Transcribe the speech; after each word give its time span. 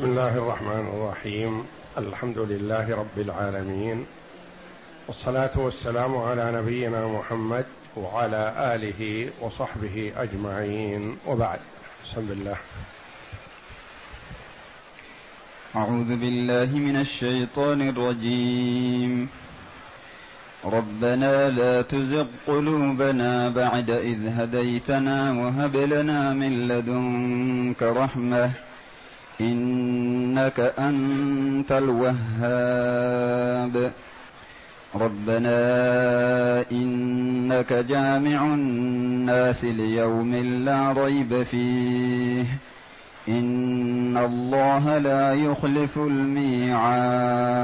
بسم 0.00 0.08
الله 0.08 0.36
الرحمن 0.36 0.86
الرحيم. 0.94 1.64
الحمد 1.98 2.38
لله 2.38 2.96
رب 2.96 3.16
العالمين. 3.18 4.06
والصلاة 5.08 5.50
والسلام 5.56 6.16
على 6.16 6.52
نبينا 6.52 7.08
محمد 7.08 7.64
وعلى 7.96 8.54
آله 8.74 9.30
وصحبه 9.40 10.12
أجمعين. 10.16 11.16
وبعد 11.26 11.58
بسم 12.04 12.32
الله. 12.32 12.56
أعوذ 15.76 16.16
بالله 16.16 16.78
من 16.78 16.96
الشيطان 16.96 17.88
الرجيم. 17.88 19.28
ربنا 20.64 21.50
لا 21.50 21.82
تزغ 21.82 22.26
قلوبنا 22.46 23.48
بعد 23.48 23.90
إذ 23.90 24.28
هديتنا 24.40 25.32
وهب 25.32 25.76
لنا 25.76 26.32
من 26.32 26.68
لدنك 26.68 27.82
رحمة. 27.82 28.69
إنك 29.40 30.72
أنت 30.78 31.72
الوهاب. 31.72 33.92
ربنا 34.94 35.50
إنك 36.72 37.72
جامع 37.72 38.54
الناس 38.54 39.64
ليوم 39.64 40.34
لا 40.64 40.92
ريب 40.92 41.42
فيه. 41.42 42.44
إن 43.28 44.16
الله 44.16 44.98
لا 44.98 45.34
يخلف 45.34 45.98
الميعاد. 45.98 47.60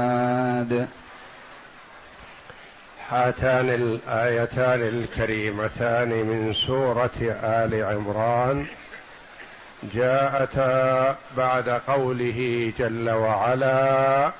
هاتان 3.09 3.69
الآيتان 3.69 4.81
الكريمتان 4.81 6.09
من 6.09 6.53
سورة 6.67 7.35
آل 7.43 7.83
عمران. 7.83 8.65
جاءتا 9.83 11.15
بعد 11.37 11.69
قوله 11.69 12.73
جل 12.79 13.09
وعلا 13.09 14.31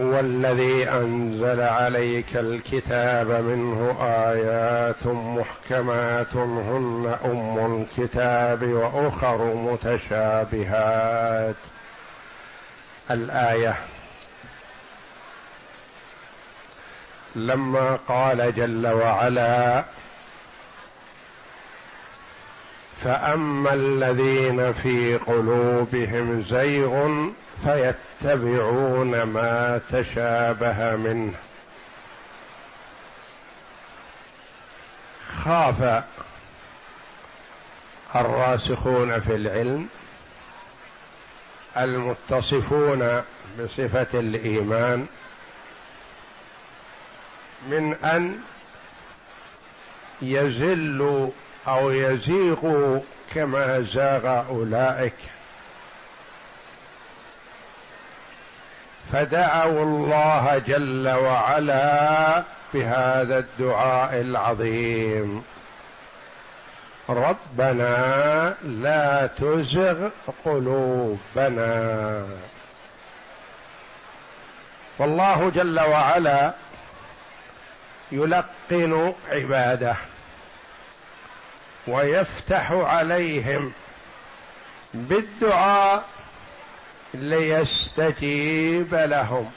هو 0.00 0.20
الذي 0.20 0.88
أنزل 0.88 1.60
عليك 1.60 2.36
الكتاب 2.36 3.30
منه 3.30 3.96
آيات 4.02 5.06
محكمات 5.06 6.36
هن 6.36 7.18
أم 7.24 7.86
الكتاب 7.98 8.62
وأخر 8.62 9.54
متشابهات. 9.54 11.54
الآية 13.10 13.76
لما 17.36 17.98
قال 18.08 18.54
جل 18.54 18.86
وعلا 18.86 19.84
فأما 23.04 23.74
الذين 23.74 24.72
في 24.72 25.16
قلوبهم 25.16 26.42
زيغ 26.42 27.08
فيتبعون 27.64 29.22
ما 29.22 29.80
تشابه 29.90 30.96
منه. 30.96 31.34
خاف 35.44 36.02
الراسخون 38.14 39.20
في 39.20 39.34
العلم 39.34 39.88
المتصفون 41.76 43.22
بصفة 43.60 44.20
الإيمان 44.20 45.06
من 47.68 47.94
أن 47.94 48.40
يزلوا 50.22 51.30
أو 51.68 51.90
يزيغوا 51.90 53.00
كما 53.34 53.80
زاغ 53.80 54.48
أولئك. 54.48 55.14
فدعوا 59.12 59.82
الله 59.82 60.58
جل 60.58 61.08
وعلا 61.08 62.42
بهذا 62.74 63.38
الدعاء 63.38 64.20
العظيم. 64.20 65.44
ربنا 67.08 68.54
لا 68.62 69.26
تزغ 69.26 70.08
قلوبنا. 70.44 72.26
والله 74.98 75.50
جل 75.54 75.80
وعلا 75.80 76.52
يلقن 78.12 79.12
عباده. 79.30 79.96
ويفتح 81.86 82.72
عليهم 82.72 83.72
بالدعاء 84.94 86.04
ليستجيب 87.14 88.94
لهم. 88.94 89.50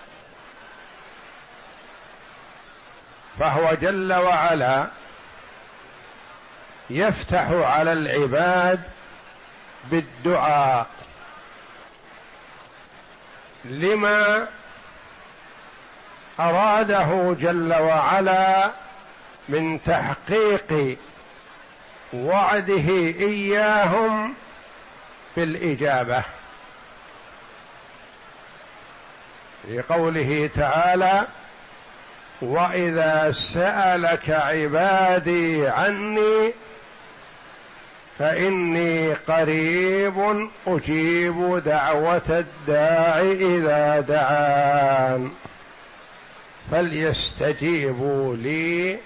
فهو 3.40 3.74
جل 3.82 4.14
وعلا 4.14 4.88
يفتح 6.90 7.52
على 7.52 7.94
العباد 7.94 8.82
بالدعاء. 9.92 10.88
لما 13.66 14.48
أراده 16.40 17.36
جل 17.40 17.74
وعلا 17.74 18.72
من 19.50 19.84
تحقيق 19.84 20.98
وعده 22.14 22.90
إياهم 23.20 24.34
بالإجابة. 25.36 26.24
في 29.68 29.82
قوله 29.82 30.50
تعالى 30.56 31.28
واذا 32.42 33.32
سالك 33.32 34.30
عبادي 34.30 35.68
عني 35.68 36.54
فاني 38.20 39.14
قريب 39.14 40.50
أجيب 40.68 41.64
دعوه 41.66 42.22
الداع 42.30 43.20
اذا 43.22 44.00
دعان 44.00 45.32
فليستجيبوا 46.72 48.36
لي 48.36 48.98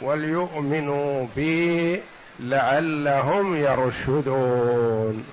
وليؤمنوا 0.00 1.26
بي 1.36 2.02
لعلهم 2.40 3.56
يرشدون. 3.56 5.26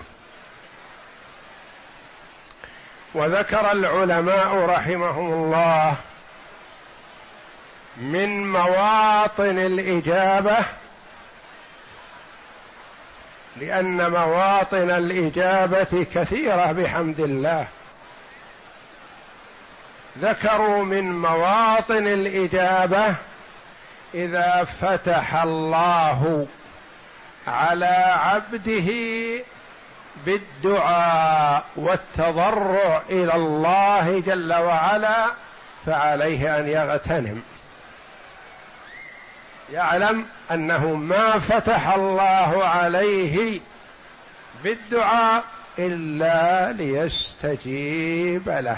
وذكر 3.14 3.72
العلماء 3.72 4.66
رحمهم 4.66 5.34
الله 5.34 5.96
من 7.98 8.52
مواطن 8.52 9.60
الإجابة 9.60 10.58
لأن 13.58 14.12
مواطن 14.12 14.90
الإجابة 14.90 16.06
كثيرة 16.14 16.72
بحمد 16.72 17.20
الله. 17.20 17.68
ذكروا 20.22 20.84
من 20.84 21.20
مواطن 21.22 22.08
الإجابة 22.08 23.16
إذا 24.16 24.64
فتح 24.64 25.36
الله 25.44 26.48
على 27.48 28.16
عبده 28.26 28.92
بالدعاء 30.26 31.64
والتضرع 31.76 33.02
إلى 33.10 33.36
الله 33.36 34.20
جل 34.26 34.54
وعلا 34.54 35.26
فعليه 35.86 36.60
أن 36.60 36.68
يغتنم. 36.68 37.42
يعلم 39.72 40.26
أنه 40.52 40.94
ما 40.94 41.40
فتح 41.40 41.94
الله 41.94 42.66
عليه 42.66 43.60
بالدعاء 44.64 45.44
إلا 45.80 46.72
ليستجيب 46.72 48.50
له. 48.50 48.78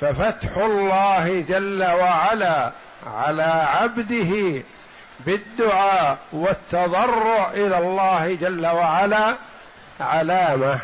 ففتح 0.00 0.56
الله 0.56 1.44
جل 1.48 1.84
وعلا 1.84 2.72
على 3.06 3.66
عبده 3.78 4.62
بالدعاء 5.20 6.18
والتضرع 6.32 7.50
إلى 7.50 7.78
الله 7.78 8.34
جل 8.34 8.66
وعلا 8.66 9.36
علامة 10.00 10.80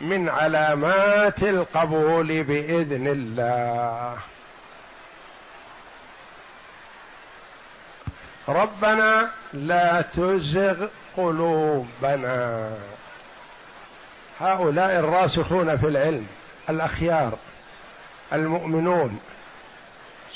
من 0.00 0.28
علامات 0.28 1.42
القبول 1.42 2.42
بإذن 2.42 3.06
الله. 3.06 4.16
ربنا 8.48 9.30
لا 9.52 10.00
تزغ 10.00 10.86
قلوبنا. 11.16 12.70
هؤلاء 14.40 14.98
الراسخون 14.98 15.76
في 15.76 15.86
العلم 15.86 16.26
الأخيار. 16.70 17.32
المؤمنون 18.32 19.20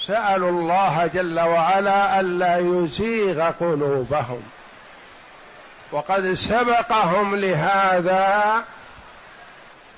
سألوا 0.06 0.50
الله 0.50 1.06
جل 1.06 1.40
وعلا 1.40 2.20
ألا 2.20 2.58
يزيغ 2.58 3.50
قلوبهم 3.50 4.43
وقد 5.93 6.35
سبقهم 6.35 7.35
لهذا 7.35 8.64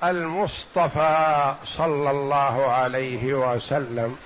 المصطفى 0.04 1.54
صلى 1.64 2.10
الله 2.10 2.72
عليه 2.72 3.34
وسلم 3.34 4.16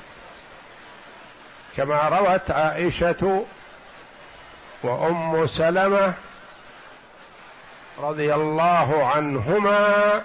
كما 1.76 2.08
روت 2.08 2.50
عائشة 2.50 3.44
وأم 4.82 5.46
سلمة 5.46 6.14
رضي 7.98 8.34
الله 8.34 9.06
عنهما 9.06 10.22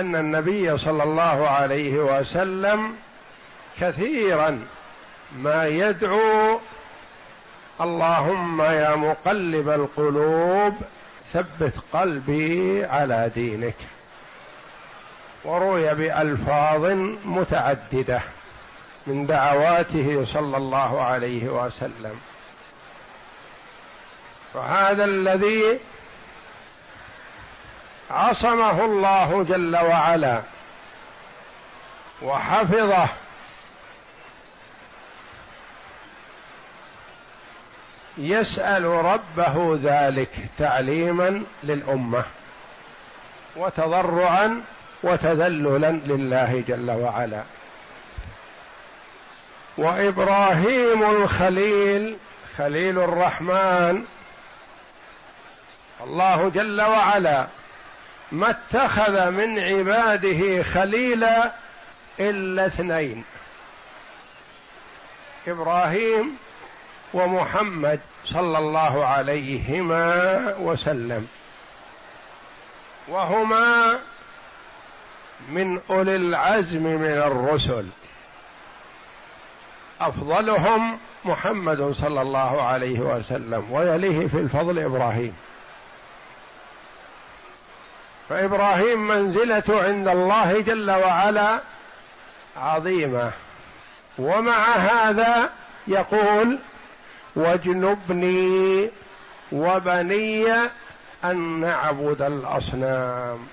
أن 0.00 0.16
النبي 0.16 0.78
صلى 0.78 1.02
الله 1.02 1.48
عليه 1.48 1.94
وسلم 1.94 2.94
كثيرا 3.80 4.64
ما 5.36 5.66
يدعو 5.66 6.60
اللهم 7.80 8.62
يا 8.62 8.94
مقلب 8.94 9.68
القلوب 9.68 10.74
ثبت 11.32 11.72
قلبي 11.92 12.84
على 12.84 13.30
دينك. 13.34 13.76
وروي 15.44 15.94
بألفاظ 15.94 16.84
متعددة 17.24 18.20
من 19.06 19.26
دعواته 19.26 20.24
صلى 20.24 20.56
الله 20.56 21.02
عليه 21.02 21.48
وسلم. 21.48 22.20
فهذا 24.54 25.04
الذي 25.04 25.78
عصمه 28.10 28.84
الله 28.84 29.44
جل 29.48 29.76
وعلا 29.76 30.42
وحفظه. 32.22 33.08
يسأل 38.18 38.84
ربه 38.84 39.78
ذلك 39.82 40.30
تعليما 40.58 41.42
للأمة 41.62 42.24
وتضرعا 43.56 44.62
وتذللا 45.02 45.90
لله 45.90 46.64
جل 46.68 46.90
وعلا. 46.90 47.42
وإبراهيم 49.78 51.02
الخليل 51.02 52.16
خليل 52.58 52.98
الرحمن 52.98 54.04
الله 56.00 56.48
جل 56.54 56.82
وعلا 56.82 57.46
ما 58.32 58.50
اتخذ 58.50 59.30
من 59.30 59.58
عباده 59.58 60.62
خليلا 60.62 61.52
إلا 62.20 62.66
اثنين. 62.66 63.24
إبراهيم 65.48 66.36
ومحمد 67.14 68.00
صلى 68.24 68.58
الله 68.58 69.06
عليهما 69.06 70.54
وسلم. 70.58 71.28
وهما 73.08 73.98
من 75.48 75.80
أولي 75.90 76.16
العزم 76.16 76.82
من 76.82 77.18
الرسل. 77.18 77.86
أفضلهم 80.00 80.98
محمد 81.24 81.92
صلى 81.92 82.22
الله 82.22 82.62
عليه 82.62 83.00
وسلم 83.00 83.72
ويليه 83.72 84.26
في 84.26 84.38
الفضل 84.38 84.78
إبراهيم. 84.78 85.36
فإبراهيم 88.28 89.08
منزلته 89.08 89.84
عند 89.84 90.08
الله 90.08 90.60
جل 90.60 90.90
وعلا 90.90 91.60
عظيمة. 92.56 93.30
ومع 94.18 94.76
هذا 94.76 95.50
يقول 95.88 96.58
واجنبني 97.36 98.90
وبني 99.52 100.52
أن 101.24 101.60
نعبد 101.60 102.22
الأصنام. 102.22 103.46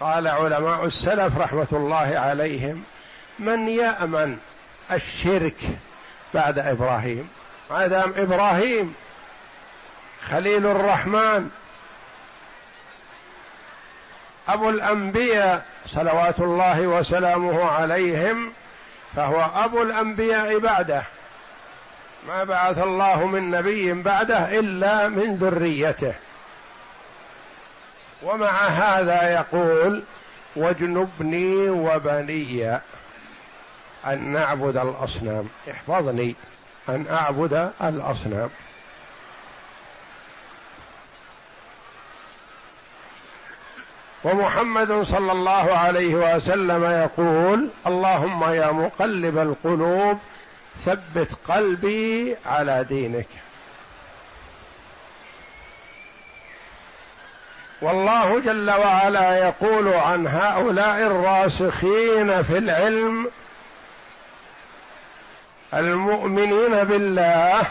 قال 0.00 0.28
علماء 0.28 0.84
السلف 0.84 1.38
رحمة 1.38 1.66
الله 1.72 2.18
عليهم 2.18 2.84
من 3.38 3.68
يأمن 3.68 4.38
الشرك 4.92 5.56
بعد 6.34 6.58
إبراهيم؟ 6.58 7.28
ما 7.70 7.86
دام 7.86 8.14
إبراهيم 8.16 8.94
خليل 10.28 10.66
الرحمن 10.66 11.50
أبو 14.48 14.70
الأنبياء 14.70 15.64
صلوات 15.86 16.40
الله 16.40 16.86
وسلامه 16.86 17.64
عليهم 17.64 18.52
فهو 19.16 19.50
أبو 19.54 19.82
الأنبياء 19.82 20.58
بعده. 20.58 21.02
ما 22.28 22.44
بعث 22.44 22.78
الله 22.78 23.26
من 23.26 23.50
نبي 23.50 23.92
بعده 23.92 24.58
إلا 24.58 25.08
من 25.08 25.34
ذريته. 25.34 26.14
ومع 28.22 28.66
هذا 28.66 29.34
يقول 29.34 30.02
واجنبني 30.56 31.68
وبني 31.70 32.78
أن 34.06 34.32
نعبد 34.32 34.76
الأصنام. 34.76 35.48
احفظني 35.70 36.34
أن 36.88 37.06
أعبد 37.10 37.72
الأصنام. 37.82 38.50
ومحمد 44.26 45.02
صلى 45.02 45.32
الله 45.32 45.78
عليه 45.78 46.14
وسلم 46.14 46.84
يقول 46.84 47.68
اللهم 47.86 48.52
يا 48.52 48.72
مقلب 48.72 49.38
القلوب 49.38 50.18
ثبت 50.84 51.28
قلبي 51.48 52.36
على 52.46 52.84
دينك. 52.84 53.26
والله 57.82 58.40
جل 58.40 58.70
وعلا 58.70 59.38
يقول 59.38 59.88
عن 59.88 60.26
هؤلاء 60.26 60.96
الراسخين 60.96 62.42
في 62.42 62.58
العلم 62.58 63.30
المؤمنين 65.74 66.84
بالله 66.84 67.62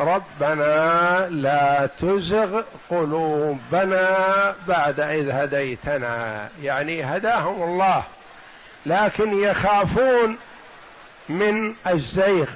ربنا 0.00 1.28
لا 1.30 1.86
تزغ 1.86 2.62
قلوبنا 2.90 4.54
بعد 4.68 5.00
إذ 5.00 5.30
هديتنا. 5.30 6.48
يعني 6.62 7.04
هداهم 7.04 7.62
الله 7.62 8.02
لكن 8.86 9.38
يخافون 9.38 10.36
من 11.28 11.74
الزيغ. 11.86 12.46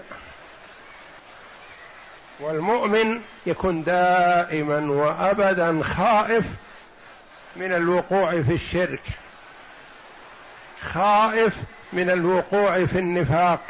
والمؤمن 2.40 3.20
يكون 3.46 3.84
دائما 3.84 4.92
وابدا 4.92 5.82
خائف 5.82 6.44
من 7.56 7.72
الوقوع 7.72 8.30
في 8.30 8.54
الشرك 8.54 9.02
خائف 10.92 11.56
من 11.92 12.10
الوقوع 12.10 12.86
في 12.86 12.98
النفاق. 12.98 13.60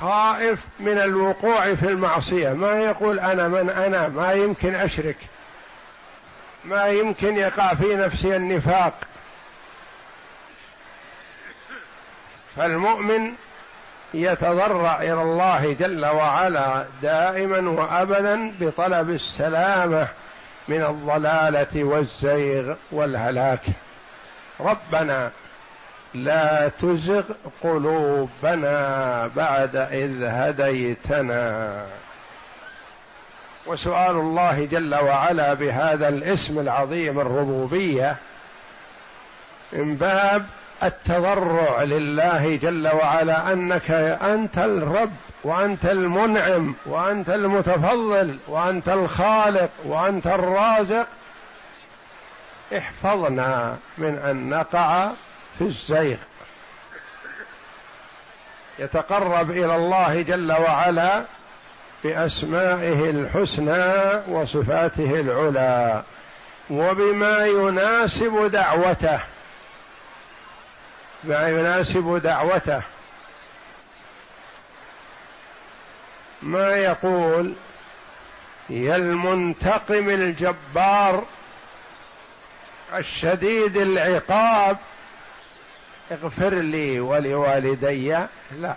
خائف 0.00 0.60
من 0.80 0.98
الوقوع 0.98 1.74
في 1.74 1.86
المعصية. 1.86 2.48
ما 2.48 2.80
يقول 2.80 3.20
أنا 3.20 3.48
من 3.48 3.70
أنا؟ 3.70 4.08
ما 4.08 4.32
يمكن 4.32 4.74
أشرك. 4.74 5.16
ما 6.64 6.86
يمكن 6.86 7.36
يقع 7.36 7.74
في 7.74 7.96
نفسي 7.96 8.36
النفاق. 8.36 8.94
فالمؤمن 12.56 13.32
يتضرع 14.14 15.02
إلى 15.02 15.22
الله 15.22 15.76
جل 15.80 16.06
وعلا 16.06 16.86
دائما 17.02 17.70
وأبدا 17.70 18.52
بطلب 18.60 19.10
السلامة 19.10 20.08
من 20.68 20.82
الضلالة 20.82 21.84
والزيغ 21.84 22.74
والهلاك. 22.90 23.64
ربنا 24.60 25.30
لا 26.14 26.68
تزغ 26.68 27.24
قلوبنا 27.62 29.26
بعد 29.36 29.76
إذ 29.76 30.24
هديتنا. 30.24 31.84
وسؤال 33.66 34.16
الله 34.16 34.64
جل 34.64 34.94
وعلا 34.94 35.54
بهذا 35.54 36.08
الاسم 36.08 36.58
العظيم 36.58 37.20
الربوبية 37.20 38.16
من 39.72 39.96
باب 39.96 40.46
التضرع 40.82 41.82
لله 41.82 42.56
جل 42.56 42.88
وعلا 42.88 43.52
أنك 43.52 43.90
أنت 44.22 44.58
الرب 44.58 45.12
وأنت 45.44 45.84
المنعم 45.84 46.74
وأنت 46.86 47.30
المتفضل 47.30 48.38
وأنت 48.48 48.88
الخالق 48.88 49.70
وأنت 49.84 50.26
الرازق. 50.26 51.06
احفظنا 52.76 53.76
من 53.98 54.18
أن 54.18 54.50
نقع 54.50 55.10
في 55.58 55.64
الزيغ 55.64 56.16
يتقرب 58.78 59.50
إلى 59.50 59.76
الله 59.76 60.22
جل 60.22 60.52
وعلا 60.52 61.24
بأسمائه 62.04 63.10
الحسنى 63.10 64.22
وصفاته 64.28 65.20
العلى 65.20 66.02
وبما 66.70 67.46
يناسب 67.46 68.50
دعوته. 68.50 69.20
ما 71.24 71.48
يناسب 71.48 72.20
دعوته. 72.22 72.82
ما 76.42 76.76
يقول 76.76 77.54
يا 78.70 78.96
المنتقم 78.96 80.08
الجبار 80.08 81.24
الشديد 82.94 83.76
العقاب 83.76 84.76
اغفر 86.12 86.54
لي 86.54 87.00
ولوالدي. 87.00 88.18
لا. 88.60 88.74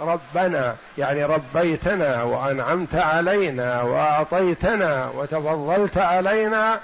ربنا 0.00 0.76
يعني 0.98 1.24
ربيتنا 1.24 2.22
وأنعمت 2.22 2.94
علينا 2.94 3.82
وأعطيتنا 3.82 5.10
وتفضلت 5.14 5.98
علينا 5.98 6.80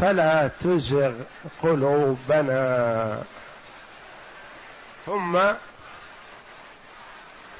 فلا 0.00 0.50
تزغ 0.60 1.12
قلوبنا. 1.62 3.22
ثم 5.06 5.38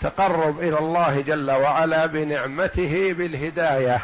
تقرب 0.00 0.60
إلى 0.60 0.78
الله 0.78 1.20
جل 1.20 1.50
وعلا 1.50 2.06
بنعمته 2.06 3.12
بالهداية. 3.12 4.00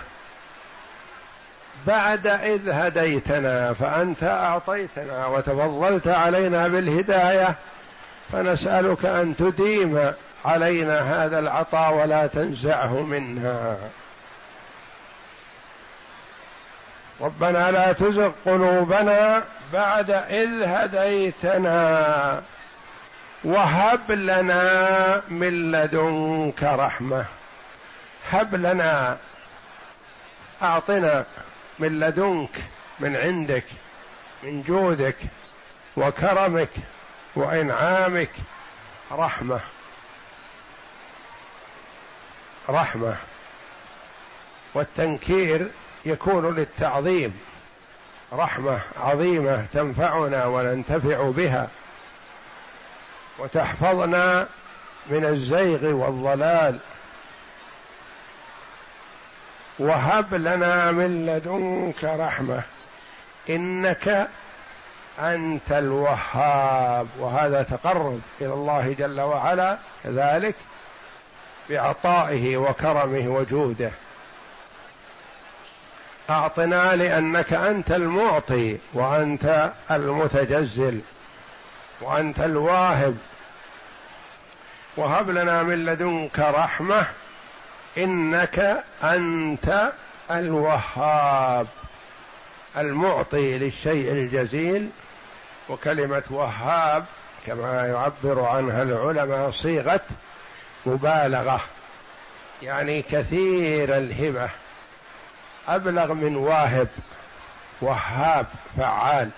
بعد 1.87 2.27
إذ 2.27 2.69
هديتنا 2.69 3.73
فأنت 3.73 4.25
أعطيتنا 4.25 5.27
وتفضلت 5.27 6.09
علينا 6.09 6.69
بالهداية 6.69 7.55
فنسألك 8.33 9.05
أن 9.05 9.37
تديم 9.37 10.13
علينا 10.45 11.25
هذا 11.25 11.39
العطاء 11.39 11.95
ولا 11.95 12.27
تنزعه 12.27 13.01
منا. 13.01 13.77
ربنا 17.21 17.71
لا 17.71 17.93
تزغ 17.93 18.33
قلوبنا 18.47 19.43
بعد 19.73 20.11
إذ 20.11 20.63
هديتنا. 20.63 22.43
وهب 23.45 24.11
لنا 24.11 25.23
من 25.29 25.73
لدنك 25.73 26.63
رحمة. 26.63 27.25
هب 28.31 28.55
لنا. 28.55 29.17
أعطنا. 30.63 31.25
من 31.79 32.01
لدنك 32.01 32.57
من 33.01 33.17
عندك 33.17 33.65
من 34.43 34.63
جودك 34.63 35.17
وكرمك 35.97 36.71
وإنعامك. 37.35 38.31
رحمة 39.13 39.61
رحمة. 42.69 43.17
والتنكير 44.75 45.69
يكون 46.05 46.55
للتعظيم. 46.55 47.41
رحمة 48.33 48.81
عظيمة 49.01 49.67
تنفعنا 49.73 50.47
وننتفع 50.47 51.31
بها. 51.31 51.69
وتحفظنا 53.39 54.47
من 55.07 55.25
الزيغ 55.25 55.87
والضلال. 55.87 56.79
وهب 59.79 60.35
لنا 60.35 60.91
من 60.91 61.27
لدنك 61.27 62.05
رحمة 62.05 62.63
إنك 63.51 64.29
أنت 65.21 65.73
الوهاب. 65.73 67.07
وهذا 67.19 67.63
تقرب 67.63 68.21
إلى 68.41 68.55
الله 68.55 68.95
جل 68.99 69.21
وعلا 69.21 69.79
كذلك 70.05 70.55
بعطائه 71.71 72.57
وكرمه 72.57 73.29
وجوده. 73.29 73.91
أعطنا 76.31 76.97
لأنك 76.97 77.53
أنت 77.53 77.91
المعطي 77.91 78.79
وأنت 78.93 79.73
المتجزل 79.91 81.01
وأنت 82.01 82.41
الواهب. 82.41 83.17
وهب 84.97 85.31
لنا 85.31 85.63
من 85.63 85.85
لدنك 85.85 86.39
رحمة 86.39 87.07
إنك 87.99 88.85
أنت 89.03 89.93
الوهاب 90.31 91.67
المعطي 92.77 93.59
للشيء 93.59 94.13
الجزيل. 94.13 94.91
وكلمة 95.69 96.23
وهاب 96.31 97.05
كما 97.47 97.87
يعبر 97.87 98.45
عنها 98.45 98.83
العلماء 98.83 99.51
صيغة 99.51 100.01
مبالغة 100.87 101.61
يعني 102.63 103.03
كثير 103.03 103.97
الهبه 103.97 104.51
أبلغ 105.69 106.13
من 106.13 106.37
واهب 106.37 106.89
وهاب 107.81 108.47
فعال. 108.77 109.31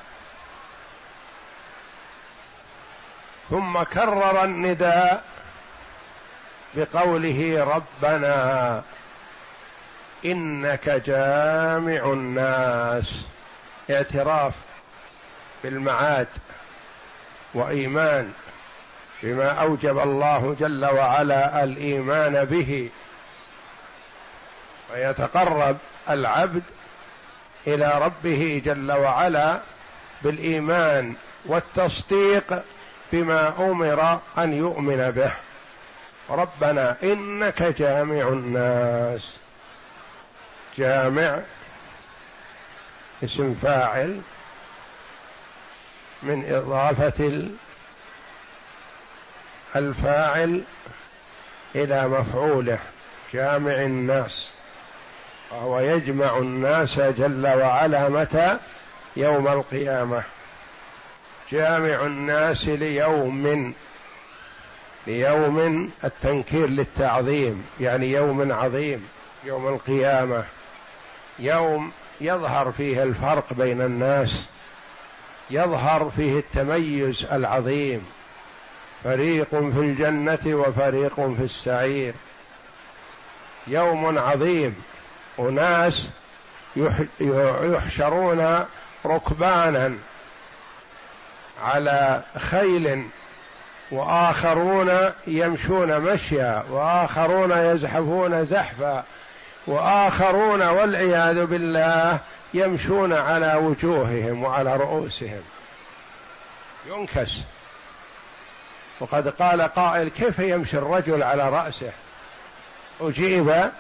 ثم 3.51 3.83
كرر 3.83 4.45
النداء 4.45 5.25
بقوله 6.77 7.65
ربنا 7.65 8.83
إنك 10.25 10.89
جامع 10.89 12.13
الناس 12.13 13.15
اعتراف 13.91 14.53
بالمعاد 15.65 16.29
وإيمان 17.55 18.33
بما 19.23 19.49
أوجب 19.49 19.99
الله 19.99 20.57
جل 20.61 20.85
وعلا 20.85 21.65
الإيمان 21.65 22.45
به. 22.45 22.91
ويتقرب 24.93 25.77
العبد 26.11 26.63
إلى 27.67 27.93
ربه 27.99 28.63
جل 28.65 28.93
وعلا 28.93 29.61
بالإيمان 30.23 31.15
والتصديق 31.47 32.63
بما 33.13 33.55
أمر 33.59 34.21
أن 34.39 34.53
يؤمن 34.53 35.11
به. 35.11 35.33
ربنا 36.31 36.97
إنك 37.03 37.63
جامع 37.63 38.29
الناس. 38.29 39.33
جامع 40.79 41.41
اسم 43.25 43.55
فاعل 43.55 44.21
من 46.23 46.55
إضافة 46.55 47.49
الفاعل 49.77 50.63
إلى 51.75 52.09
مفعوله. 52.09 52.79
جامع 53.33 53.73
الناس. 53.73 54.51
وهو 55.51 55.81
يجمع 55.81 56.39
الناس 56.39 57.01
جل 57.01 57.47
وعلا 57.47 58.09
متى؟ 58.09 58.59
يوم 59.17 59.49
القيامة. 59.49 60.23
جامع 61.53 62.07
الناس 62.07 62.65
ليوم 62.65 63.75
ليوم 65.07 65.91
التنكير 66.05 66.69
للتعظيم 66.69 67.67
يعني 67.81 68.11
يوم 68.11 68.53
عظيم 68.53 69.09
يوم 69.45 69.69
القيامة. 69.69 70.45
يوم 71.39 71.93
يظهر 72.21 72.73
فيه 72.73 73.03
الفرق 73.03 73.53
بين 73.53 73.81
الناس 73.81 74.47
يظهر 75.51 76.11
فيه 76.17 76.39
التميز 76.39 77.27
العظيم. 77.33 78.07
فريق 79.05 79.49
في 79.51 79.79
الجنة 79.79 80.39
وفريق 80.47 81.15
في 81.15 81.43
السعير. 81.43 82.15
يوم 83.67 84.19
عظيم. 84.19 84.83
أناس 85.39 86.09
يحشرون 87.21 88.65
ركبانا 89.07 89.95
على 91.63 92.23
خيل 92.39 93.05
وآخرون 93.95 95.13
يمشون 95.27 96.01
مشيا 96.01 96.63
وآخرون 96.71 97.51
يزحفون 97.51 98.45
زحفا 98.45 99.05
وآخرون 99.67 100.63
والعياذ 100.63 101.47
بالله 101.47 102.19
يمشون 102.55 103.13
على 103.13 103.55
وجوههم 103.55 104.43
وعلى 104.43 104.77
رؤوسهم. 104.77 105.43
ينكس. 106.87 107.39
وقد 109.01 109.29
قال 109.29 109.63
قائل 109.63 110.09
كيف 110.09 110.39
يمشي 110.39 110.79
الرجل 110.79 111.23
على 111.23 111.49
رأسه؟ 111.49 111.93
أجيب 113.01 113.71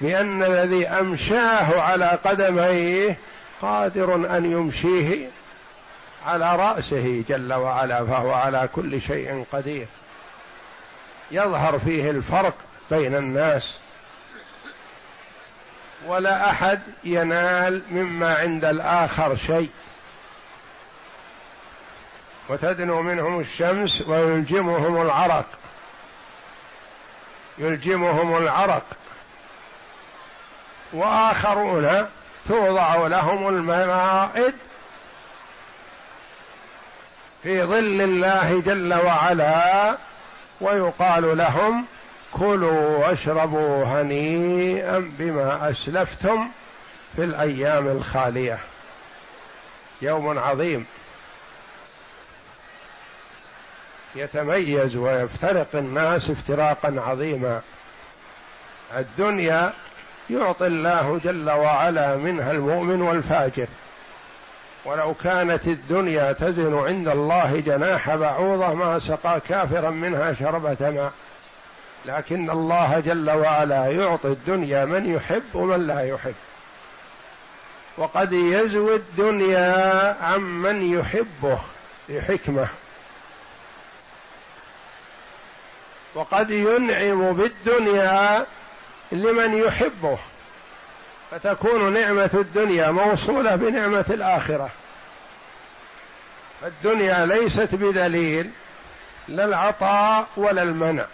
بأن 0.00 0.42
الذي 0.42 0.88
أمشاه 0.88 1.80
على 1.80 2.18
قدميه 2.24 3.16
قادر 3.62 4.14
أن 4.14 4.52
يمشيه 4.52 5.28
على 6.26 6.56
رأسه 6.56 7.24
جل 7.28 7.52
وعلا 7.52 8.04
فهو 8.04 8.32
على 8.32 8.68
كل 8.74 9.00
شيء 9.00 9.46
قدير. 9.52 9.86
يظهر 11.30 11.78
فيه 11.78 12.10
الفرق 12.10 12.54
بين 12.90 13.16
الناس. 13.16 13.78
ولا 16.06 16.50
أحد 16.50 16.80
ينال 17.04 17.82
مما 17.90 18.34
عند 18.34 18.64
الآخر 18.64 19.36
شيء. 19.36 19.70
وتدنو 22.48 23.02
منهم 23.02 23.40
الشمس 23.40 24.02
ويلجمهم 24.02 25.02
العرق. 25.02 25.46
يلجمهم 27.58 28.36
العرق. 28.36 28.86
وآخرون 30.92 32.06
توضع 32.48 33.06
لهم 33.06 33.48
المائد 33.48 34.54
في 37.42 37.62
ظل 37.62 38.00
الله 38.00 38.62
جل 38.66 38.94
وعلا 38.94 39.96
ويقال 40.60 41.38
لهم 41.38 41.84
كلوا 42.32 43.06
واشربوا 43.06 43.84
هنيئا 43.84 45.10
بما 45.18 45.70
أسلفتم 45.70 46.48
في 47.16 47.24
الأيام 47.24 47.88
الخالية. 47.88 48.58
يوم 50.02 50.38
عظيم. 50.38 50.86
يتميز 54.14 54.96
ويفترق 54.96 55.68
الناس 55.74 56.30
افتراقا 56.30 56.94
عظيما. 57.06 57.60
الدنيا 58.96 59.72
يعطي 60.30 60.66
الله 60.66 61.20
جل 61.24 61.50
وعلا 61.50 62.16
منها 62.16 62.52
المؤمن 62.52 63.02
والفاجر. 63.02 63.66
ولو 64.84 65.14
كانت 65.14 65.66
الدنيا 65.66 66.32
تزن 66.32 66.78
عند 66.78 67.08
الله 67.08 67.60
جناح 67.60 68.14
بعوضة 68.14 68.74
ما 68.74 68.98
سقى 68.98 69.40
كافرا 69.48 69.90
منها 69.90 70.32
شربة 70.32 70.90
ماء 70.90 71.12
لكن 72.06 72.50
الله 72.50 73.00
جل 73.00 73.30
وعلا 73.30 73.86
يعطي 73.86 74.28
الدنيا 74.28 74.84
من 74.84 75.14
يحب 75.14 75.42
ومن 75.54 75.86
لا 75.86 76.00
يحب. 76.00 76.34
وقد 77.98 78.32
يزوي 78.32 78.96
الدنيا 78.96 80.16
عمن 80.22 80.98
يحبه 80.98 81.58
لحكمه 82.08 82.68
وقد 86.14 86.50
ينعم 86.50 87.32
بالدنيا 87.32 88.46
لمن 89.12 89.54
يحبه. 89.54 90.18
فتكون 91.30 91.92
نعمة 91.92 92.30
الدنيا 92.34 92.90
موصولة 92.90 93.56
بنعمة 93.56 94.04
الآخرة. 94.10 94.70
فالدنيا 96.60 97.26
ليست 97.26 97.74
بدليل 97.74 98.50
لا 99.28 99.44
العطاء 99.44 100.26
ولا 100.36 100.62
المنع. 100.62 101.06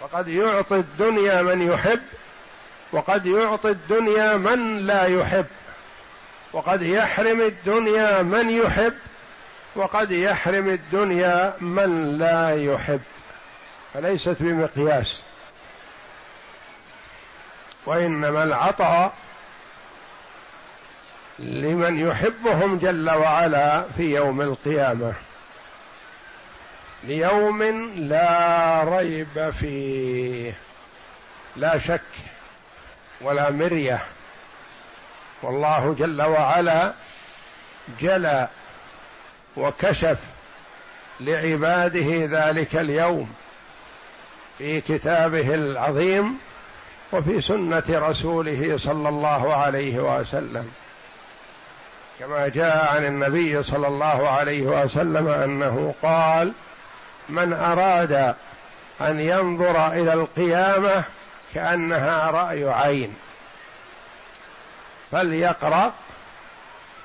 وقد 0.00 0.28
يعطي 0.28 0.74
الدنيا 0.74 1.42
من 1.42 1.72
يحب 1.72 2.00
وقد 2.92 3.26
يعطي 3.26 3.70
الدنيا 3.70 4.36
من 4.36 4.78
لا 4.78 5.04
يحب. 5.04 5.46
وقد 6.52 6.82
يحرم 6.82 7.40
الدنيا 7.40 8.22
من 8.22 8.50
يحب 8.50 8.94
وقد 9.76 10.10
يحرم 10.10 10.68
الدنيا 10.68 11.54
من 11.60 12.18
لا 12.18 12.54
يحب. 12.54 13.00
فليست 13.94 14.36
بمقياس. 14.40 15.22
وإنما 17.86 18.42
العطاء 18.42 19.12
لمن 21.38 21.98
يحبهم 21.98 22.78
جل 22.78 23.10
وعلا 23.10 23.84
في 23.96 24.14
يوم 24.14 24.40
القيامة. 24.40 25.12
ليوم 27.04 27.62
لا 27.96 28.84
ريب 28.84 29.50
فيه. 29.50 30.54
لا 31.56 31.78
شك 31.78 32.00
ولا 33.20 33.50
مرية. 33.50 34.04
والله 35.42 35.94
جل 35.98 36.22
وعلا 36.22 36.92
جلى 38.00 38.48
وكشف 39.56 40.18
لعباده 41.20 42.26
ذلك 42.26 42.76
اليوم 42.76 43.34
في 44.58 44.80
كتابه 44.80 45.54
العظيم 45.54 46.38
وفي 47.12 47.40
سنة 47.40 47.84
رسوله 47.88 48.76
صلى 48.78 49.08
الله 49.08 49.54
عليه 49.54 49.98
وسلم. 49.98 50.72
كما 52.20 52.48
جاء 52.48 52.94
عن 52.94 53.06
النبي 53.06 53.62
صلى 53.62 53.88
الله 53.88 54.28
عليه 54.28 54.62
وسلم 54.62 55.28
أنه 55.28 55.94
قال 56.02 56.52
من 57.28 57.52
أراد 57.52 58.34
أن 59.00 59.20
ينظر 59.20 59.92
إلى 59.92 60.12
القيامة 60.12 61.04
كأنها 61.54 62.30
رأي 62.30 62.68
عين 62.68 63.14
فليقرأ 65.10 65.92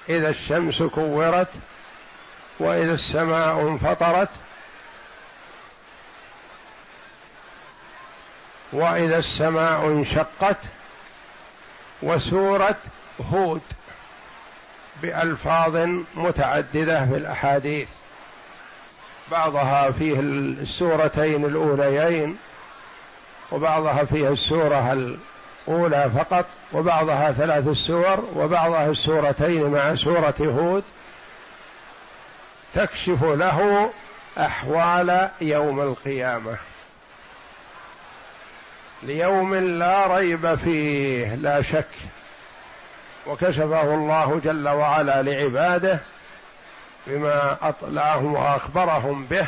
إذا 0.10 0.30
الشمس 0.30 0.84
كورت 0.84 1.48
وإذا 2.60 2.94
السماء 2.94 3.62
انفطرت 3.62 4.30
وإذا 8.76 9.18
السماء 9.18 9.86
انشقت 9.86 10.58
وسوره 12.04 12.76
هود 13.34 13.62
بألفاظ 15.02 15.76
متعددة 16.16 17.06
في 17.06 17.16
الأحاديث. 17.16 17.90
بعضها 19.32 19.92
فيه 19.92 20.20
السورتين 20.20 21.46
الأوليين 21.46 22.38
وبعضها 23.52 24.04
فيها 24.04 24.30
السورة 24.30 24.94
الأولى 25.68 26.10
فقط 26.10 26.46
وبعضها 26.74 27.32
ثلاث 27.32 27.68
السور 27.68 28.24
وبعضها 28.36 28.90
السورتين 28.90 29.68
مع 29.68 29.96
سورة 29.96 30.36
هود. 30.40 30.84
تكشف 32.74 33.24
له 33.24 33.90
أحوال 34.38 35.30
يوم 35.42 35.82
القيامة. 35.82 36.58
ليوم 39.06 39.56
لا 39.56 40.08
ريب 40.18 40.56
فيه 40.56 41.36
لا 41.36 41.62
شك. 41.62 41.88
وكشفه 43.28 43.94
الله 43.94 44.42
جل 44.44 44.70
وعلا 44.70 45.22
لعباده 45.22 46.00
بما 47.08 47.58
أطلعهم 47.62 48.34
وأخبرهم 48.34 49.26
به. 49.26 49.48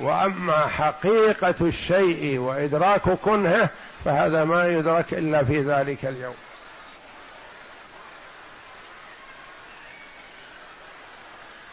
وأما 0.00 0.66
حقيقة 0.66 1.54
الشيء 1.60 2.38
وإدراك 2.38 3.00
كنهه 3.00 3.68
فهذا 4.04 4.44
ما 4.44 4.68
يدرك 4.68 5.12
إلا 5.12 5.44
في 5.44 5.60
ذلك 5.62 6.04
اليوم. 6.04 6.34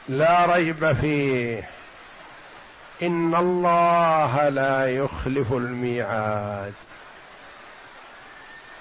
لا 0.10 0.46
ريب 0.46 0.94
فيه. 0.94 1.70
إن 3.02 3.36
الله 3.36 4.50
لا 4.50 4.90
يخلف 4.90 5.54
الميعاد. 5.54 6.74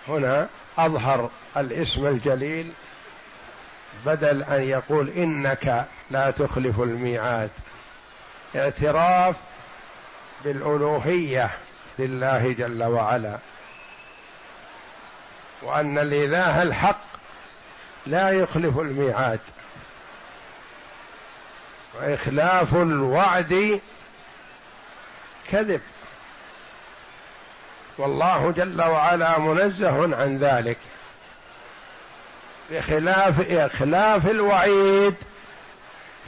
هنا 0.09 0.49
أظهر 0.79 1.31
الاسم 1.57 2.07
الجليل 2.07 2.73
بدل 4.07 4.43
أن 4.43 4.63
يقول 4.63 5.09
إنك 5.11 5.87
لا 6.11 6.31
تخلف 6.31 6.81
الميعاد. 6.81 7.51
اعتراف 8.57 9.37
بالألوهية 10.45 11.51
لله 11.99 12.53
جل 12.53 12.85
وعلا 12.85 13.39
وأن 15.63 15.99
الإله 15.99 16.63
الحق 16.63 17.01
لا 18.07 18.31
يخلف 18.31 18.79
الميعاد 18.79 19.41
وإخلاف 21.95 22.75
الوعد 22.75 23.81
كذب. 25.51 25.81
والله 27.99 28.53
جل 28.57 28.83
وعلا 28.83 29.39
منزه 29.39 30.17
عن 30.17 30.39
ذلك. 30.39 30.79
بخلاف 32.71 33.51
إخلاف 33.51 34.27
الوعيد 34.27 35.15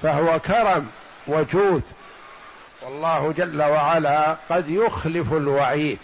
فهو 0.02 0.40
كرم 0.40 0.90
وجود. 1.26 1.83
والله 2.83 3.35
جل 3.37 3.62
وعلا 3.62 4.37
قد 4.50 4.68
يخلف 4.68 5.33
الوعيد 5.33 5.98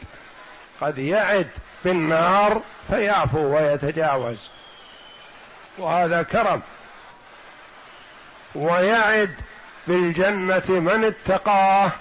قد 0.81 0.99
يعد 0.99 1.49
بالنار 1.85 2.63
فيعفو 2.89 3.57
ويتجاوز. 3.57 4.51
وهذا 5.79 6.23
كرم. 6.23 6.63
ويعد 8.55 9.35
بالجنة 9.87 10.63
من 10.69 11.05
اتقاه 11.05 11.93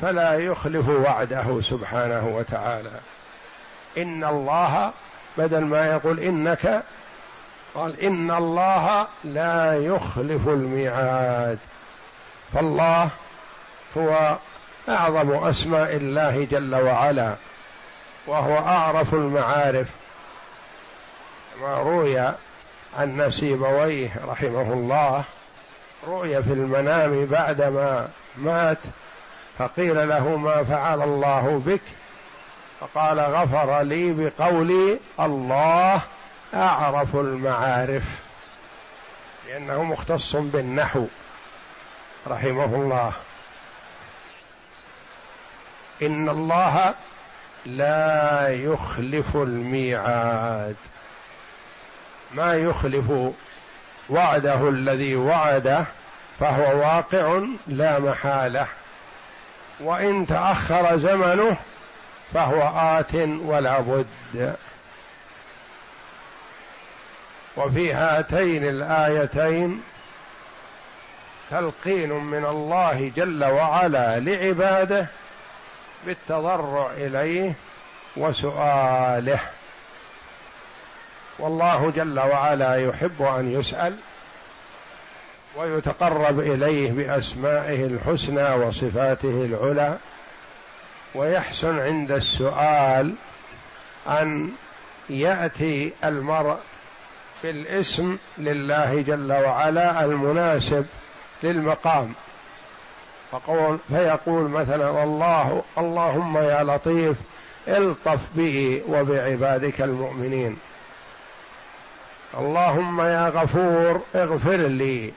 فلا 0.00 0.34
يخلف 0.34 0.88
وعده 0.88 1.60
سبحانه 1.60 2.26
وتعالى. 2.36 2.90
إن 3.98 4.24
الله 4.24 4.92
بدل 5.38 5.60
ما 5.60 5.86
يقول 5.86 6.20
إنك 6.20 6.82
قال 7.74 8.00
إن 8.00 8.30
الله 8.30 9.06
لا 9.24 9.72
يخلف 9.72 10.48
الميعاد. 10.48 11.58
فالله 12.54 13.08
هو 13.96 14.36
أعظم 14.88 15.32
أسماء 15.32 15.96
الله 15.96 16.44
جل 16.50 16.74
وعلا 16.74 17.34
وهو 18.26 18.56
أعرف 18.58 19.14
المعارف. 19.14 19.88
ما 21.62 21.78
روي 21.78 22.18
عن 22.98 23.16
نسيبويه 23.16 24.10
رحمه 24.26 24.72
الله 24.72 25.24
رؤي 26.08 26.42
في 26.42 26.52
المنام 26.52 27.26
بعدما 27.26 28.08
مات 28.36 28.78
فقيل 29.60 30.08
له 30.08 30.36
ما 30.36 30.64
فعل 30.64 31.02
الله 31.02 31.62
بك؟ 31.66 31.80
فقال 32.80 33.20
غفر 33.20 33.82
لي 33.82 34.12
بقولي 34.12 34.98
الله 35.20 36.02
أعرف 36.54 37.16
المعارف 37.16 38.04
لأنه 39.48 39.84
مختص 39.84 40.36
بالنحو 40.36 41.06
رحمه 42.26 42.64
الله. 42.64 43.12
إن 46.02 46.28
الله 46.28 46.94
لا 47.66 48.48
يخلف 48.48 49.36
الميعاد. 49.36 50.76
ما 52.34 52.54
يخلف 52.54 53.12
وعده 54.10 54.68
الذي 54.68 55.16
وعده 55.16 55.84
فهو 56.38 56.78
واقع 56.78 57.40
لا 57.66 57.98
محالة. 57.98 58.66
وإن 59.80 60.26
تأخر 60.26 60.96
زمنه 60.96 61.56
فهو 62.34 62.62
آت 62.98 63.14
ولا 63.44 63.80
بد. 63.80 64.56
وفي 67.56 67.92
هاتين 67.92 68.64
الآيتين 68.64 69.82
تلقين 71.50 72.12
من 72.12 72.44
الله 72.44 73.12
جل 73.16 73.44
وعلا 73.44 74.20
لعباده 74.20 75.06
بالتضرع 76.06 76.90
إليه 76.96 77.52
وسؤاله. 78.16 79.40
والله 81.38 81.92
جل 81.96 82.20
وعلا 82.20 82.76
يحب 82.76 83.22
أن 83.22 83.52
يسأل 83.52 83.96
ويتقرب 85.56 86.40
إليه 86.40 86.90
بأسمائه 86.90 87.84
الحسنى 87.86 88.54
وصفاته 88.54 89.44
العلى 89.44 89.96
ويحسن 91.14 91.78
عند 91.78 92.12
السؤال 92.12 93.14
أن 94.06 94.50
يأتي 95.10 95.92
المرء 96.04 96.56
بالاسم 97.42 98.16
لله 98.38 99.02
جل 99.02 99.32
وعلا 99.32 100.04
المناسب 100.04 100.86
للمقام. 101.42 102.12
فقول 103.32 103.78
فيقول 103.88 104.50
مثلا 104.50 105.04
الله 105.04 105.62
اللهم 105.78 106.38
يا 106.38 106.62
لطيف 106.64 107.16
الطف 107.68 108.20
بي 108.36 108.82
وبعبادك 108.88 109.80
المؤمنين. 109.80 110.56
اللهم 112.38 113.00
يا 113.00 113.28
غفور 113.28 114.02
اغفر 114.14 114.56
لي 114.56 115.12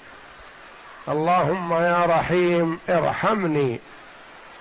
اللهم 1.10 1.74
يا 1.74 2.06
رحيم 2.06 2.80
ارحمني. 2.90 3.80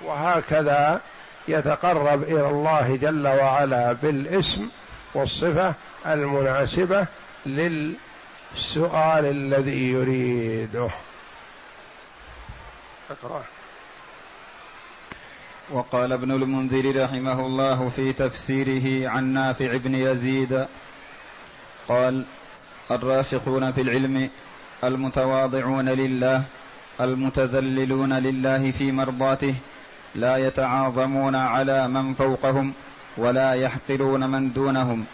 وهكذا 0.05 1.00
يتقرب 1.48 2.22
إلى 2.22 2.48
الله 2.48 2.96
جل 2.96 3.28
وعلا 3.28 3.92
بالاسم 3.92 4.68
والصفة 5.14 5.74
المناسبة 6.07 7.07
للسؤال 7.46 9.26
الذي 9.26 9.90
يريده. 9.90 10.90
اقرأ. 13.11 13.42
وقال 15.70 16.12
ابن 16.12 16.31
المنذر 16.31 17.05
رحمه 17.05 17.46
الله 17.46 17.92
في 17.96 18.12
تفسيره 18.12 19.09
عن 19.09 19.24
نافع 19.24 19.76
بن 19.76 19.94
يزيد 19.94 20.66
قال 21.88 22.24
الراسخون 22.90 23.72
في 23.72 23.81
العلم 23.81 24.31
المتواضعون 24.85 25.88
لله 25.88 26.42
المتذللون 27.01 28.12
لله 28.12 28.71
في 28.71 28.92
مرضاته 28.92 29.55
لا 30.14 30.37
يتعاظمون 30.37 31.37
على 31.37 31.88
من 31.88 32.14
فوقهم 32.14 32.73
ولا 33.16 33.53
يحقرون 33.53 34.31
من 34.31 34.53
دونهم. 34.53 35.05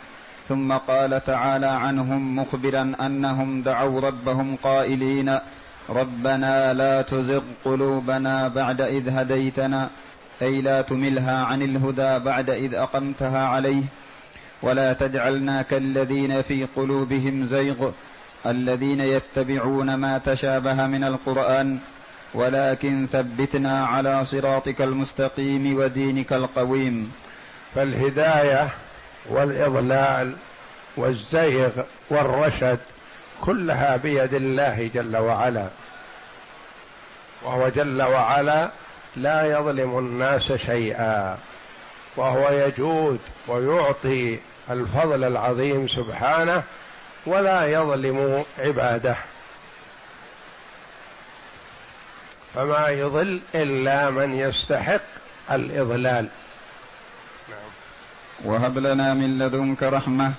ثم 0.48 0.72
قال 0.72 1.24
تعالى 1.24 1.66
عنهم 1.66 2.36
مخبرا 2.36 2.92
أنهم 3.00 3.62
دعوا 3.62 4.00
ربهم 4.00 4.56
قائلين 4.62 5.38
ربنا 5.90 6.72
لا 6.72 7.02
تزغ 7.02 7.42
قلوبنا 7.64 8.48
بعد 8.48 8.80
إذ 8.80 9.08
هديتنا 9.08 9.90
أي 10.42 10.60
لا 10.60 10.82
تملها 10.82 11.44
عن 11.44 11.62
الهدى 11.62 12.18
بعد 12.24 12.50
إذ 12.50 12.74
أقمتها 12.74 13.46
عليه 13.46 13.82
ولا 14.62 14.92
تجعلنا 14.92 15.62
كالذين 15.62 16.42
في 16.42 16.66
قلوبهم 16.76 17.44
زيغ. 17.44 17.90
الذين 18.46 19.00
يتبعون 19.00 19.94
ما 19.94 20.18
تشابه 20.18 20.86
من 20.86 21.04
القرآن 21.04 21.78
ولكن 22.34 23.06
ثبتنا 23.06 23.86
على 23.86 24.24
صراطك 24.24 24.82
المستقيم 24.82 25.76
ودينك 25.76 26.32
القويم. 26.32 27.12
فالهداية 27.74 28.68
والإضلال 29.30 30.36
والزيغ 30.96 31.70
والرشد 32.10 32.78
كلها 33.40 33.96
بيد 33.96 34.34
الله 34.34 34.90
جل 34.94 35.16
وعلا. 35.16 35.66
وهو 37.42 37.68
جل 37.68 38.02
وعلا 38.02 38.70
لا 39.16 39.58
يظلم 39.58 39.98
الناس 39.98 40.52
شيئا. 40.52 41.38
وهو 42.16 42.50
يجود 42.50 43.18
ويعطي 43.48 44.38
الفضل 44.70 45.24
العظيم 45.24 45.88
سبحانه 45.88 46.62
ولا 47.28 47.66
يظلم 47.66 48.44
عباده. 48.58 49.16
فما 52.54 52.88
يضل 52.88 53.40
إلا 53.54 54.10
من 54.10 54.34
يستحق 54.34 55.00
الإضلال. 55.50 56.28
وهب 58.44 58.78
لنا 58.78 59.14
من 59.14 59.38
لدنك 59.38 59.82
رحمة 59.82 60.32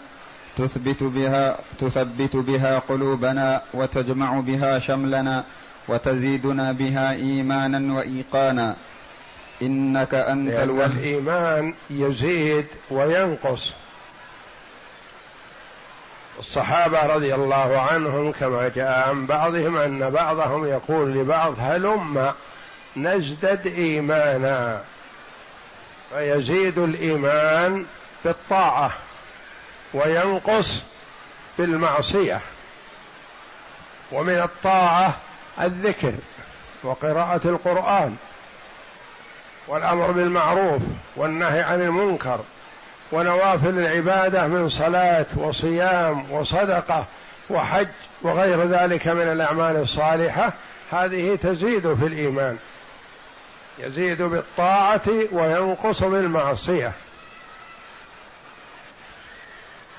تثبت 0.57 1.03
بها 1.03 1.57
تثبت 1.79 2.35
بها 2.35 2.79
قلوبنا 2.79 3.61
وتجمع 3.73 4.39
بها 4.39 4.79
شملنا 4.79 5.43
وتزيدنا 5.87 6.71
بها 6.71 7.11
إيمانا 7.11 7.93
وإيقانا. 7.93 8.75
إنك 9.61 10.13
أنت 10.13 10.59
الوهاب. 10.59 10.91
الإيمان 10.91 11.73
يزيد 11.89 12.67
وينقص. 12.91 13.73
الصحابة 16.39 17.05
رضي 17.05 17.35
الله 17.35 17.79
عنهم 17.79 18.31
كما 18.31 18.67
جاء 18.67 19.09
عن 19.09 19.25
بعضهم 19.25 19.77
أن 19.77 20.09
بعضهم 20.09 20.67
يقول 20.67 21.13
لبعض 21.13 21.53
هلم 21.59 22.33
نزدد 22.97 23.67
إيمانا. 23.67 24.81
فيزيد 26.13 26.77
الإيمان 26.77 27.85
بالطاعة 28.25 28.91
وينقص 29.93 30.83
بالمعصية. 31.57 32.41
ومن 34.11 34.39
الطاعة 34.39 35.17
الذكر 35.61 36.13
وقراءة 36.83 37.47
القرآن 37.47 38.15
والأمر 39.67 40.11
بالمعروف 40.11 40.81
والنهي 41.15 41.61
عن 41.61 41.81
المنكر 41.81 42.39
ونوافل 43.11 43.79
العبادة 43.79 44.47
من 44.47 44.69
صلاة 44.69 45.25
وصيام 45.35 46.31
وصدقة 46.31 47.05
وحج 47.49 47.87
وغير 48.21 48.65
ذلك 48.65 49.07
من 49.07 49.31
الأعمال 49.31 49.75
الصالحة 49.75 50.53
هذه 50.91 51.35
تزيد 51.35 51.93
في 51.93 52.05
الإيمان. 52.05 52.57
يزيد 53.79 54.21
بالطاعة 54.21 55.01
وينقص 55.31 56.03
بالمعصية. 56.03 56.91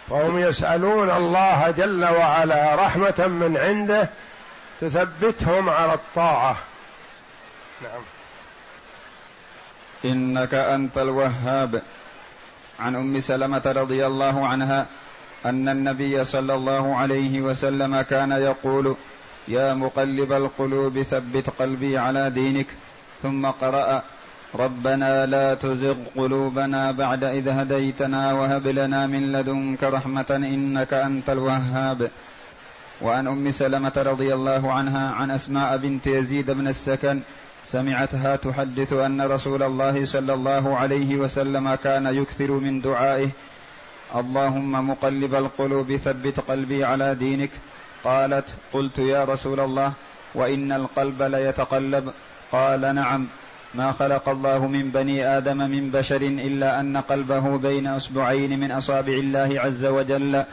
وهم 0.08 0.38
يسألون 0.38 1.10
الله 1.10 1.70
جل 1.70 2.04
وعلا 2.04 2.74
رحمة 2.74 3.26
من 3.26 3.56
عنده 3.56 4.08
تثبتهم 4.80 5.68
على 5.68 5.94
الطاعة. 5.94 6.56
نعم. 7.82 8.02
إنك 10.04 10.54
أنت 10.54 10.98
الوهاب. 10.98 11.82
عن 12.80 12.96
أم 12.96 13.20
سلمة 13.20 13.62
رضي 13.66 14.06
الله 14.06 14.46
عنها 14.46 14.86
أن 15.46 15.68
النبي 15.68 16.24
صلى 16.24 16.54
الله 16.54 16.96
عليه 16.96 17.40
وسلم 17.40 18.00
كان 18.00 18.32
يقول 18.32 18.96
يا 19.48 19.74
مقلب 19.74 20.32
القلوب 20.32 21.02
ثبت 21.02 21.50
قلبي 21.50 21.98
على 21.98 22.30
دينك. 22.30 22.66
ثم 23.22 23.46
قرأ 23.46 24.02
ربنا 24.54 25.26
لا 25.26 25.54
تزغ 25.54 25.94
قلوبنا 26.16 26.90
بعد 26.90 27.24
إذ 27.24 27.48
هديتنا 27.48 28.32
وهب 28.32 28.66
لنا 28.66 29.06
من 29.06 29.32
لدنك 29.32 29.82
رحمة 29.84 30.30
إنك 30.30 30.94
أنت 30.94 31.30
الوهاب. 31.30 32.10
وعن 33.02 33.26
أم 33.26 33.50
سلمة 33.50 33.92
رضي 33.96 34.34
الله 34.34 34.72
عنها 34.72 35.10
عن 35.10 35.30
أسماء 35.30 35.76
بنت 35.76 36.06
يزيد 36.06 36.50
بن 36.50 36.68
السكن 36.68 37.20
سمعتها 37.72 38.36
تحدث 38.36 38.92
أن 38.92 39.22
رسول 39.22 39.62
الله 39.62 40.04
صلى 40.04 40.34
الله 40.34 40.76
عليه 40.76 41.16
وسلم 41.16 41.74
كان 41.74 42.06
يكثر 42.06 42.50
من 42.50 42.80
دعائه 42.80 43.28
اللهم 44.16 44.90
مقلب 44.90 45.34
القلوب 45.34 45.96
ثبت 45.96 46.40
قلبي 46.40 46.84
على 46.84 47.14
دينك. 47.14 47.50
قالت 48.04 48.44
قلت 48.72 48.98
يا 48.98 49.24
رسول 49.24 49.60
الله 49.60 49.92
وإن 50.34 50.72
القلب 50.72 51.22
ليتقلب. 51.22 52.12
قال 52.52 52.94
نعم 52.94 53.26
ما 53.74 53.92
خلق 53.92 54.28
الله 54.28 54.66
من 54.66 54.90
بني 54.90 55.26
آدم 55.38 55.56
من 55.56 55.90
بشر 55.90 56.22
إلا 56.22 56.80
أن 56.80 56.96
قلبه 56.96 57.58
بين 57.58 57.86
أصبعين 57.86 58.60
من 58.60 58.70
أصابع 58.72 59.12
الله 59.12 59.60
عز 59.60 59.84
وجل 59.84 60.44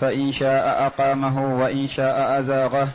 فإن 0.00 0.32
شاء 0.32 0.86
أقامه 0.86 1.62
وإن 1.62 1.86
شاء 1.86 2.38
أزاغه. 2.38 2.88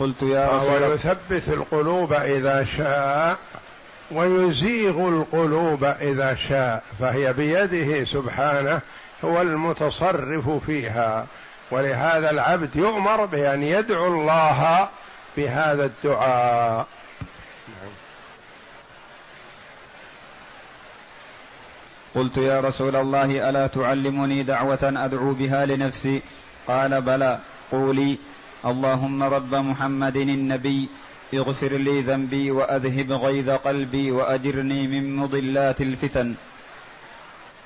قلت 0.00 0.22
يا 0.22 0.48
رسول 0.48 0.76
الله. 0.76 0.94
يثبت 0.94 1.48
القلوب 1.48 2.12
إذا 2.12 2.64
شاء 2.64 3.38
ويزيغ 4.10 5.08
القلوب 5.08 5.84
إذا 5.84 6.34
شاء 6.34 6.82
فهي 6.98 7.32
بيده 7.32 8.04
سبحانه 8.04 8.80
هو 9.24 9.42
المتصرف 9.42 10.50
فيها. 10.50 11.26
ولهذا 11.70 12.30
العبد 12.30 12.76
يؤمر 12.76 13.24
بأن 13.24 13.62
يدعو 13.62 14.06
الله 14.06 14.88
بهذا 15.36 15.84
الدعاء. 15.84 16.86
قلت 22.14 22.36
يا 22.36 22.60
رسول 22.60 22.96
الله 22.96 23.50
ألا 23.50 23.66
تعلمني 23.66 24.42
دعوة 24.42 24.78
أدعو 24.82 25.32
بها 25.32 25.66
لنفسي؟ 25.66 26.22
قال 26.68 27.00
بلى 27.00 27.38
قولي 27.72 28.18
اللهم 28.66 29.22
رب 29.22 29.54
محمد 29.54 30.16
النبي 30.16 30.88
اغفر 31.34 31.72
لي 31.72 32.00
ذنبي 32.00 32.50
وأذهب 32.50 33.12
غيظ 33.12 33.50
قلبي 33.50 34.10
وأجرني 34.10 34.86
من 34.86 35.16
مضلات 35.16 35.80
الفتن. 35.80 36.34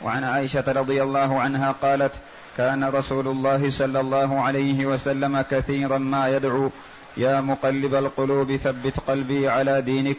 وعن 0.02 0.24
عائشة 0.24 0.64
رضي 0.66 1.02
الله 1.02 1.40
عنها 1.40 1.72
قالت 1.72 2.12
كان 2.56 2.84
رسول 2.84 3.28
الله 3.28 3.70
صلى 3.70 4.00
الله 4.00 4.40
عليه 4.40 4.86
وسلم 4.86 5.40
كثيرا 5.40 5.98
ما 5.98 6.28
يدعو 6.28 6.70
يا 7.16 7.40
مقلب 7.40 7.94
القلوب 7.94 8.56
ثبت 8.56 9.00
قلبي 9.00 9.48
على 9.48 9.82
دينك. 9.82 10.16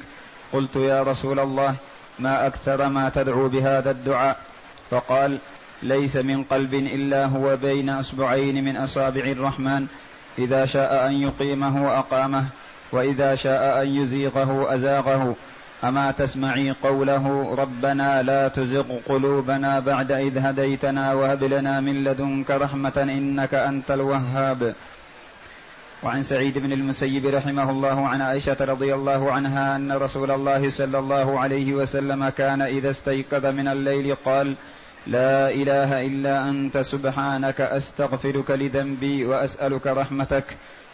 قلت 0.53 0.75
يا 0.75 1.03
رسول 1.03 1.39
الله 1.39 1.75
ما 2.19 2.47
أكثر 2.47 2.89
ما 2.89 3.09
تدعو 3.09 3.49
بهذا 3.49 3.91
الدعاء؟ 3.91 4.39
فقال 4.91 5.37
ليس 5.83 6.17
من 6.17 6.43
قلب 6.43 6.73
إلا 6.73 7.25
هو 7.25 7.57
بين 7.57 7.89
أصبعين 7.89 8.63
من 8.63 8.77
أصابع 8.77 9.21
الرحمن. 9.21 9.87
إذا 10.39 10.65
شاء 10.65 11.07
أن 11.07 11.13
يقيمه 11.13 11.99
اقامه 11.99 12.45
وإذا 12.91 13.35
شاء 13.35 13.83
أن 13.83 13.87
يزيغه 13.87 14.73
أزاغه. 14.75 15.35
أما 15.83 16.11
تسمعي 16.11 16.71
قوله 16.83 17.55
ربنا 17.57 18.23
لا 18.23 18.47
تزغ 18.47 18.85
قلوبنا 19.09 19.79
بعد 19.79 20.11
إذ 20.11 20.37
هديتنا 20.37 21.13
وهب 21.13 21.43
لنا 21.43 21.79
من 21.79 22.03
لدنك 22.03 22.51
رحمة 22.51 22.97
إنك 22.97 23.53
أنت 23.53 23.91
الوهاب. 23.91 24.75
وعن 26.03 26.23
سعيد 26.23 26.57
بن 26.57 26.71
المسيب 26.71 27.25
رحمه 27.25 27.71
الله 27.71 28.07
عن 28.07 28.21
عائشة 28.21 28.57
رضي 28.59 28.93
الله 28.93 29.31
عنها 29.31 29.75
أن 29.75 29.91
رسول 29.91 30.31
الله 30.31 30.69
صلى 30.69 30.99
الله 30.99 31.39
عليه 31.39 31.73
وسلم 31.73 32.29
كان 32.29 32.61
إذا 32.61 32.89
استيقظ 32.89 33.45
من 33.45 33.67
الليل 33.67 34.15
قال 34.15 34.55
لا 35.07 35.49
إله 35.49 36.05
إلا 36.05 36.49
أنت 36.49 36.77
سبحانك 36.77 37.61
أستغفرك 37.61 38.51
لذنبي 38.51 39.25
وأسألك 39.25 39.87
رحمتك. 39.87 40.43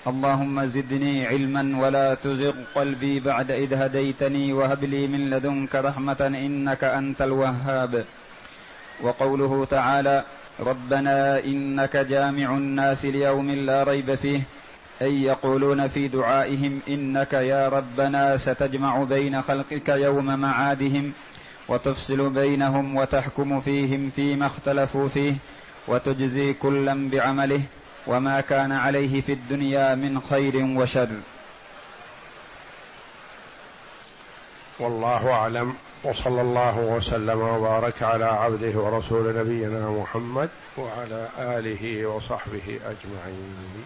اللهم 0.07 0.65
زدني 0.65 1.27
علما 1.27 1.85
ولا 1.85 2.13
تزغ 2.13 2.53
قلبي 2.75 3.19
بعد 3.19 3.51
إذ 3.51 3.73
هديتني 3.73 4.53
وهب 4.53 4.83
لي 4.83 5.07
من 5.07 5.29
لدنك 5.29 5.75
رحمة 5.75 6.21
إنك 6.21 6.83
أنت 6.83 7.21
الوهاب. 7.21 8.05
وقوله 9.01 9.65
تعالى 9.65 10.23
ربنا 10.59 11.43
إنك 11.43 11.97
جامع 11.97 12.57
الناس 12.57 13.05
ليوم 13.05 13.51
لا 13.51 13.83
ريب 13.83 14.15
فيه. 14.15 14.41
أي 15.01 15.23
يقولون 15.23 15.87
في 15.87 16.07
دعائهم 16.07 16.79
إنك 16.89 17.33
يا 17.33 17.69
ربنا 17.69 18.37
ستجمع 18.37 19.03
بين 19.03 19.41
خلقك 19.41 19.89
يوم 19.89 20.39
معادهم. 20.39 21.13
وتفصل 21.67 22.29
بينهم 22.29 22.95
وتحكم 22.95 23.61
فيهم 23.61 24.09
فيما 24.15 24.45
اختلفوا 24.45 25.07
فيه 25.07 25.33
وتجزي 25.87 26.53
كلا 26.53 27.09
بعمله 27.09 27.61
وما 28.07 28.41
كان 28.41 28.71
عليه 28.71 29.21
في 29.21 29.31
الدنيا 29.31 29.95
من 29.95 30.21
خير 30.21 30.55
وشر. 30.55 31.09
والله 34.79 35.31
أعلم. 35.31 35.75
وصلى 36.03 36.41
الله 36.41 36.79
وسلم 36.79 37.41
وبارك 37.41 38.03
على 38.03 38.25
عبده 38.25 38.79
ورسول 38.79 39.37
نبينا 39.37 39.89
محمد 39.89 40.49
وعلى 40.77 41.29
آله 41.39 42.05
وصحبه 42.05 42.79
أجمعين. 42.85 43.85